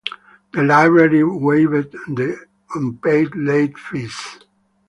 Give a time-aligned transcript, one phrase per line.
[0.53, 4.23] The library waived the unpaid late-fees.